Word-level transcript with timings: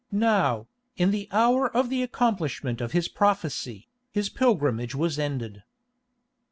Now, 0.11 0.65
in 0.97 1.11
the 1.11 1.29
hour 1.31 1.69
of 1.77 1.91
the 1.91 2.01
accomplishment 2.01 2.81
of 2.81 2.91
his 2.91 3.07
prophecy, 3.07 3.87
his 4.11 4.29
pilgrimage 4.29 4.95
was 4.95 5.19
ended. 5.19 5.61